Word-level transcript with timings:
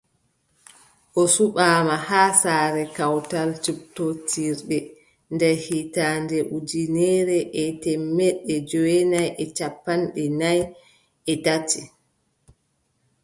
O 1.19 1.21
suɓaama 1.33 1.95
haa 2.07 2.29
saare 2.41 2.83
kawtal 2.97 3.49
cuɓtootirɓe 3.63 4.77
nder 5.33 5.55
hitaande 5.65 6.37
ujineere 6.55 7.37
e 7.63 7.65
teemeɗɗe 7.81 8.55
joweenayi 8.69 9.31
e 9.43 9.45
cappanɗe 9.57 10.23
nay 10.39 10.59
e 11.31 11.33
tati. 11.45 11.81